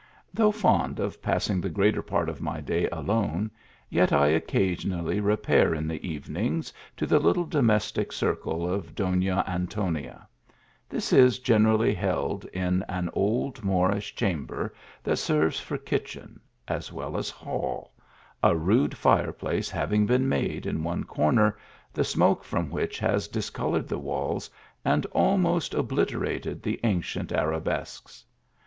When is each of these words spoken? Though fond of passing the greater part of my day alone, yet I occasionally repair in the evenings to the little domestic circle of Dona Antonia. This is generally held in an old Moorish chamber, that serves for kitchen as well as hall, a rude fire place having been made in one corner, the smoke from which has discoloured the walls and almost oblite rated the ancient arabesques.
Though 0.33 0.49
fond 0.49 0.99
of 0.99 1.21
passing 1.21 1.61
the 1.61 1.69
greater 1.69 2.01
part 2.01 2.27
of 2.27 2.41
my 2.41 2.59
day 2.59 2.87
alone, 2.89 3.51
yet 3.87 4.11
I 4.11 4.29
occasionally 4.29 5.19
repair 5.19 5.75
in 5.75 5.87
the 5.87 6.03
evenings 6.03 6.73
to 6.97 7.05
the 7.05 7.19
little 7.19 7.45
domestic 7.45 8.11
circle 8.11 8.67
of 8.67 8.95
Dona 8.95 9.43
Antonia. 9.47 10.27
This 10.89 11.13
is 11.13 11.37
generally 11.37 11.93
held 11.93 12.45
in 12.45 12.83
an 12.89 13.11
old 13.13 13.63
Moorish 13.63 14.15
chamber, 14.15 14.73
that 15.03 15.17
serves 15.17 15.59
for 15.59 15.77
kitchen 15.77 16.39
as 16.67 16.91
well 16.91 17.15
as 17.15 17.29
hall, 17.29 17.93
a 18.41 18.55
rude 18.57 18.97
fire 18.97 19.31
place 19.31 19.69
having 19.69 20.07
been 20.07 20.27
made 20.27 20.65
in 20.65 20.83
one 20.83 21.03
corner, 21.03 21.55
the 21.93 22.03
smoke 22.03 22.43
from 22.43 22.71
which 22.71 22.97
has 22.97 23.27
discoloured 23.27 23.87
the 23.87 23.99
walls 23.99 24.49
and 24.83 25.05
almost 25.11 25.73
oblite 25.75 26.19
rated 26.19 26.63
the 26.63 26.79
ancient 26.83 27.31
arabesques. 27.31 28.25